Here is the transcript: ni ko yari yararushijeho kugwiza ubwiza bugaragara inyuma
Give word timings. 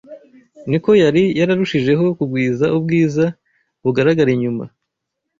ni 0.69 0.77
ko 0.83 0.89
yari 1.03 1.23
yararushijeho 1.39 2.05
kugwiza 2.17 2.65
ubwiza 2.77 3.25
bugaragara 3.83 4.29
inyuma 4.35 4.63